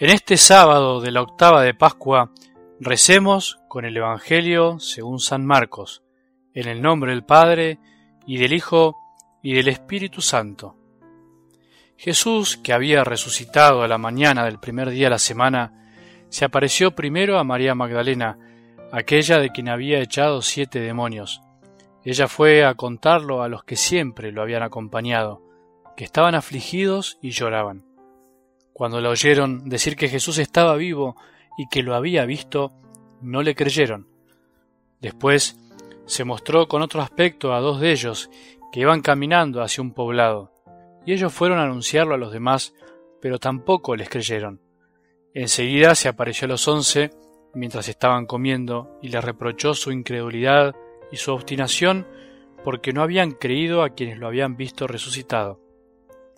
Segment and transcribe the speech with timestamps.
[0.00, 2.30] En este sábado de la octava de Pascua
[2.78, 6.04] recemos con el Evangelio según San Marcos,
[6.54, 7.80] en el nombre del Padre
[8.24, 8.96] y del Hijo
[9.42, 10.76] y del Espíritu Santo.
[11.96, 15.90] Jesús, que había resucitado a la mañana del primer día de la semana,
[16.28, 18.38] se apareció primero a María Magdalena,
[18.92, 21.40] aquella de quien había echado siete demonios.
[22.04, 25.42] Ella fue a contarlo a los que siempre lo habían acompañado,
[25.96, 27.87] que estaban afligidos y lloraban.
[28.78, 31.16] Cuando la oyeron decir que Jesús estaba vivo
[31.58, 32.70] y que lo había visto,
[33.20, 34.06] no le creyeron.
[35.00, 35.58] Después
[36.06, 38.30] se mostró con otro aspecto a dos de ellos
[38.70, 40.52] que iban caminando hacia un poblado,
[41.04, 42.72] y ellos fueron a anunciarlo a los demás,
[43.20, 44.60] pero tampoco les creyeron.
[45.34, 47.10] Enseguida se apareció a los once
[47.54, 50.76] mientras estaban comiendo y les reprochó su incredulidad
[51.10, 52.06] y su obstinación
[52.62, 55.60] porque no habían creído a quienes lo habían visto resucitado.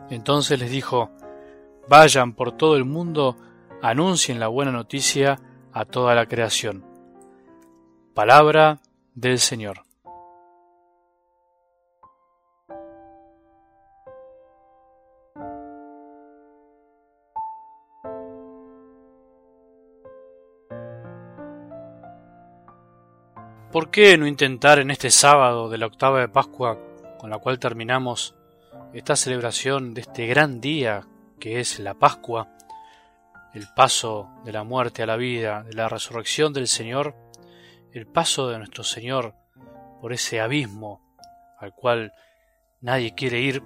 [0.09, 1.11] Entonces les dijo,
[1.89, 3.37] Vayan por todo el mundo,
[3.83, 5.41] anuncien la buena noticia
[5.73, 6.85] a toda la creación.
[8.15, 8.81] Palabra
[9.15, 9.83] del Señor.
[23.73, 26.77] ¿Por qué no intentar en este sábado de la octava de Pascua,
[27.19, 28.35] con la cual terminamos
[28.93, 31.07] esta celebración de este gran día
[31.41, 32.49] que es la Pascua,
[33.55, 37.17] el paso de la muerte a la vida, de la resurrección del Señor,
[37.93, 39.35] el paso de nuestro Señor
[40.01, 41.01] por ese abismo
[41.59, 42.13] al cual
[42.81, 43.63] nadie quiere ir,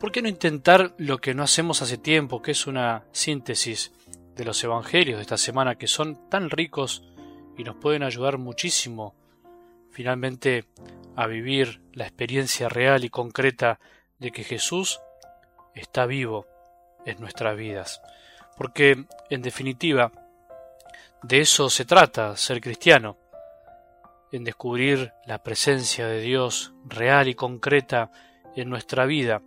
[0.00, 3.92] ¿por qué no intentar lo que no hacemos hace tiempo, que es una síntesis
[4.34, 7.04] de los evangelios de esta semana, que son tan ricos
[7.56, 9.14] y nos pueden ayudar muchísimo
[9.90, 10.64] finalmente
[11.14, 13.80] a vivir la experiencia real y concreta
[14.18, 15.00] de que Jesús
[15.74, 16.46] está vivo
[17.06, 18.02] en nuestras vidas.
[18.56, 20.12] Porque, en definitiva,
[21.22, 23.16] de eso se trata ser cristiano,
[24.32, 28.10] en descubrir la presencia de Dios real y concreta
[28.54, 29.40] en nuestra vida,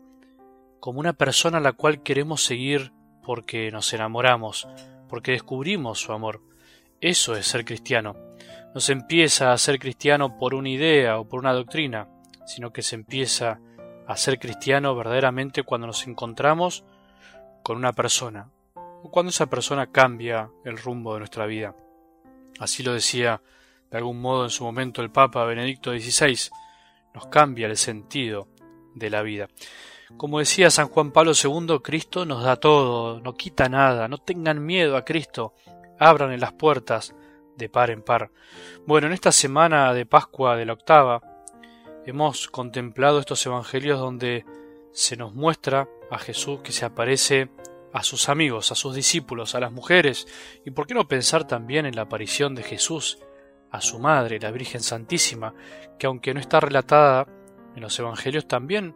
[0.80, 2.92] como una persona a la cual queremos seguir
[3.24, 4.68] porque nos enamoramos,
[5.08, 6.42] porque descubrimos su amor.
[7.02, 8.16] Eso es ser cristiano.
[8.74, 12.08] No se empieza a ser cristiano por una idea o por una doctrina,
[12.46, 13.60] sino que se empieza
[14.08, 16.84] a ser cristiano verdaderamente cuando nos encontramos
[17.70, 21.76] con una persona, o cuando esa persona cambia el rumbo de nuestra vida.
[22.60, 23.44] Así lo decía
[23.92, 26.50] de algún modo en su momento el Papa Benedicto XVI,
[27.14, 28.48] nos cambia el sentido
[28.96, 29.50] de la vida.
[30.18, 34.66] Como decía San Juan Pablo II, Cristo nos da todo, no quita nada, no tengan
[34.66, 35.54] miedo a Cristo,
[36.00, 37.14] abran en las puertas
[37.56, 38.32] de par en par.
[38.88, 41.22] Bueno, en esta semana de Pascua de la octava,
[42.08, 44.44] hemos contemplado estos evangelios donde
[44.92, 47.52] se nos muestra a Jesús que se aparece
[47.94, 50.28] a sus amigos, a sus discípulos, a las mujeres,
[50.66, 53.20] y por qué no pensar también en la aparición de Jesús
[53.72, 55.54] a su madre, la Virgen Santísima,
[55.98, 57.28] que aunque no está relatada
[57.76, 58.96] en los Evangelios, también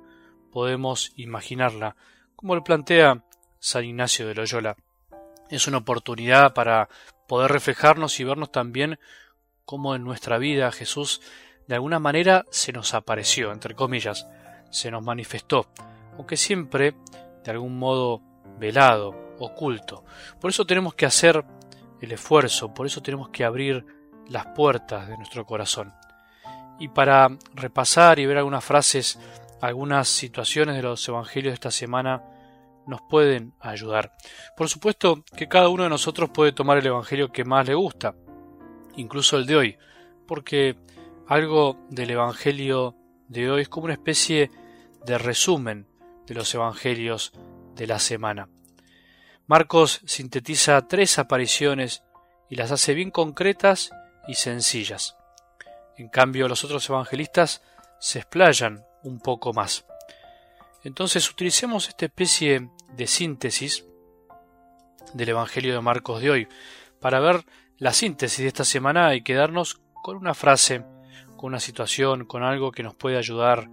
[0.52, 1.96] podemos imaginarla,
[2.36, 3.24] como lo plantea
[3.60, 4.76] San Ignacio de Loyola.
[5.50, 6.90] Es una oportunidad para
[7.28, 9.00] poder reflejarnos y vernos también
[9.66, 11.22] cómo en nuestra vida Jesús
[11.68, 14.28] de alguna manera se nos apareció, entre comillas,
[14.70, 15.68] se nos manifestó,
[16.18, 16.96] aunque siempre
[17.44, 18.22] de algún modo
[18.64, 20.06] velado, oculto.
[20.40, 21.44] Por eso tenemos que hacer
[22.00, 23.86] el esfuerzo, por eso tenemos que abrir
[24.30, 25.94] las puertas de nuestro corazón.
[26.80, 29.20] Y para repasar y ver algunas frases,
[29.62, 32.24] algunas situaciones de los evangelios de esta semana,
[32.88, 34.14] nos pueden ayudar.
[34.56, 38.16] Por supuesto que cada uno de nosotros puede tomar el evangelio que más le gusta,
[38.96, 39.78] incluso el de hoy,
[40.26, 40.78] porque
[41.28, 42.96] algo del evangelio
[43.28, 44.52] de hoy es como una especie
[45.06, 45.86] de resumen
[46.26, 47.34] de los evangelios
[47.76, 48.50] de la semana.
[49.48, 52.04] Marcos sintetiza tres apariciones
[52.50, 53.92] y las hace bien concretas
[54.28, 55.18] y sencillas.
[55.98, 57.62] En cambio, los otros evangelistas
[58.00, 59.86] se explayan un poco más.
[60.84, 63.86] Entonces utilicemos esta especie de síntesis
[65.14, 66.48] del Evangelio de Marcos de hoy
[67.00, 67.46] para ver
[67.78, 70.84] la síntesis de esta semana y quedarnos con una frase,
[71.38, 73.70] con una situación, con algo que nos puede ayudar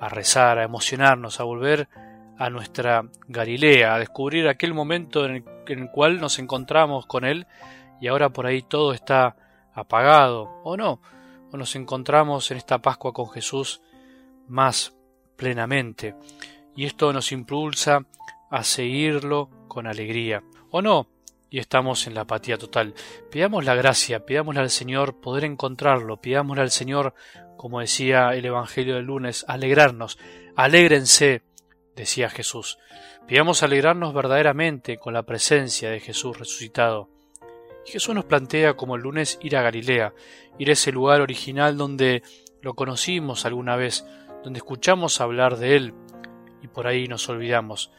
[0.00, 2.07] a rezar, a emocionarnos, a volver a
[2.50, 7.46] nuestra Galilea, a descubrir aquel momento en el, cual nos encontramos con Él
[8.00, 9.36] y ahora por ahí todo está
[9.74, 11.00] apagado, o no,
[11.52, 13.80] o nos encontramos en esta Pascua con Jesús
[14.46, 14.94] más
[15.36, 16.14] plenamente,
[16.74, 18.06] y esto nos impulsa
[18.50, 21.08] a seguirlo con alegría, o no,
[21.50, 22.94] y estamos en la apatía total.
[23.30, 27.14] Pidamos la gracia, pidámosle al Señor poder encontrarlo, pidámosle al Señor,
[27.56, 30.18] como decía el Evangelio del lunes, alegrarnos,
[30.56, 31.42] alégrense,
[31.98, 32.78] decía Jesús.
[33.26, 37.10] Pidamos alegrarnos verdaderamente con la presencia de Jesús resucitado.
[37.86, 40.14] Y Jesús nos plantea como el lunes ir a Galilea,
[40.58, 42.22] ir a ese lugar original donde
[42.62, 44.06] lo conocimos alguna vez,
[44.42, 45.94] donde escuchamos hablar de Él
[46.62, 47.90] y por ahí nos olvidamos.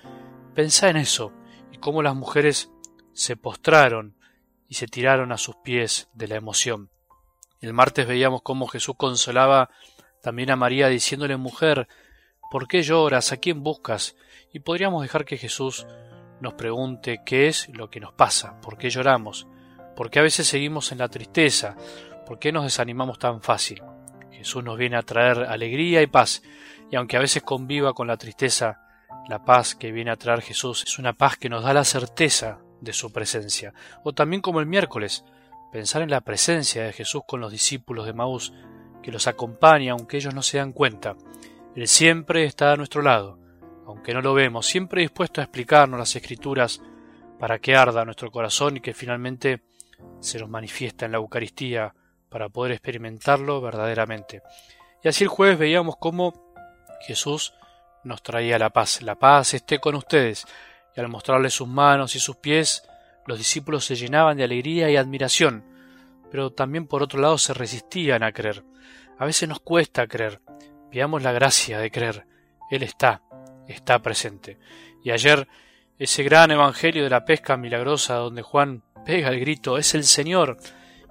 [0.55, 1.33] Pensá en eso
[1.71, 2.71] y cómo las mujeres
[3.13, 4.15] se postraron
[4.67, 6.89] y se tiraron a sus pies de la emoción.
[7.61, 9.69] El martes veíamos cómo Jesús consolaba
[10.21, 11.87] también a María diciéndole mujer,
[12.49, 13.31] ¿por qué lloras?
[13.31, 14.15] ¿A quién buscas?
[14.51, 15.85] Y podríamos dejar que Jesús
[16.41, 19.47] nos pregunte qué es lo que nos pasa, por qué lloramos,
[19.95, 21.75] por qué a veces seguimos en la tristeza,
[22.25, 23.81] por qué nos desanimamos tan fácil.
[24.31, 26.41] Jesús nos viene a traer alegría y paz,
[26.89, 28.79] y aunque a veces conviva con la tristeza,
[29.27, 32.59] la paz que viene a traer Jesús es una paz que nos da la certeza
[32.81, 33.73] de su presencia.
[34.03, 35.25] O también como el miércoles,
[35.71, 38.53] pensar en la presencia de Jesús con los discípulos de Maús,
[39.03, 41.15] que los acompaña aunque ellos no se dan cuenta.
[41.79, 43.39] Él siempre está a nuestro lado,
[43.87, 46.81] aunque no lo vemos, siempre dispuesto a explicarnos las escrituras
[47.39, 49.61] para que arda nuestro corazón y que finalmente
[50.19, 51.95] se nos manifiesta en la Eucaristía
[52.27, 54.41] para poder experimentarlo verdaderamente.
[55.01, 56.53] Y así el jueves veíamos cómo
[57.07, 57.53] Jesús
[58.03, 59.01] nos traía la paz.
[59.01, 60.45] La paz esté con ustedes.
[60.97, 62.83] Y al mostrarle sus manos y sus pies,
[63.25, 65.63] los discípulos se llenaban de alegría y admiración,
[66.29, 68.65] pero también por otro lado se resistían a creer.
[69.17, 70.41] A veces nos cuesta creer.
[70.89, 72.25] Pidamos la gracia de creer.
[72.69, 73.21] Él está
[73.73, 74.57] está presente.
[75.03, 75.47] Y ayer
[75.97, 80.57] ese gran evangelio de la pesca milagrosa donde Juan pega el grito, es el Señor.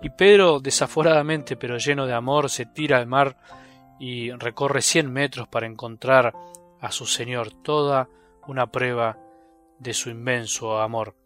[0.02, 3.36] Y Pedro, desaforadamente pero lleno de amor, se tira al mar
[3.98, 6.34] y recorre cien metros para encontrar
[6.80, 8.08] a su Señor, toda
[8.46, 9.19] una prueba
[9.78, 11.16] de su inmenso amor.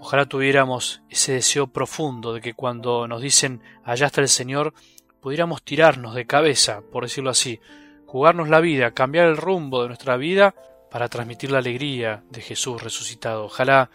[0.00, 4.72] Ojalá tuviéramos ese deseo profundo de que cuando nos dicen allá está el Señor,
[5.20, 7.60] pudiéramos tirarnos de cabeza, por decirlo así,
[8.06, 10.54] jugarnos la vida, cambiar el rumbo de nuestra vida
[10.90, 13.44] para transmitir la alegría de Jesús resucitado.
[13.44, 13.90] Ojalá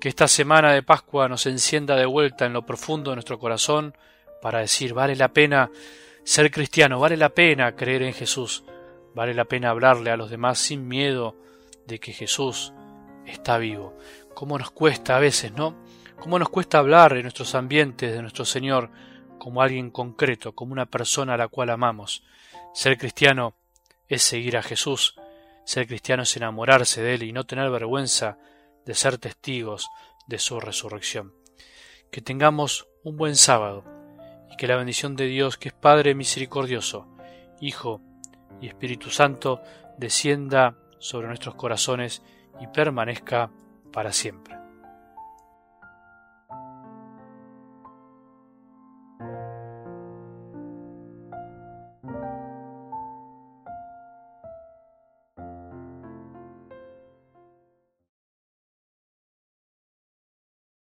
[0.00, 3.94] que esta semana de Pascua nos encienda de vuelta en lo profundo de nuestro corazón
[4.40, 5.70] para decir, vale la pena
[6.24, 8.64] ser cristiano, vale la pena creer en Jesús,
[9.14, 11.36] vale la pena hablarle a los demás sin miedo
[11.86, 12.72] de que Jesús
[13.26, 13.96] está vivo.
[14.34, 15.76] ¿Cómo nos cuesta a veces, no?
[16.18, 18.90] ¿Cómo nos cuesta hablar en nuestros ambientes de nuestro Señor
[19.40, 22.22] como alguien concreto, como una persona a la cual amamos?
[22.72, 23.54] Ser cristiano
[24.08, 25.16] es seguir a Jesús,
[25.64, 28.38] ser cristiano es enamorarse de Él y no tener vergüenza
[28.86, 29.88] de ser testigos
[30.28, 31.34] de su resurrección.
[32.12, 33.84] Que tengamos un buen sábado
[34.50, 37.08] y que la bendición de Dios, que es Padre misericordioso,
[37.60, 38.00] Hijo
[38.60, 39.60] y Espíritu Santo,
[39.98, 42.22] descienda sobre nuestros corazones
[42.60, 43.50] y permanezca
[43.92, 44.59] para siempre.